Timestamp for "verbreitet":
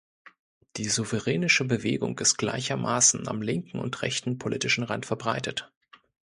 5.05-5.71